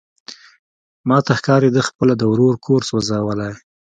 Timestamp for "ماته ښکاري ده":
1.07-1.81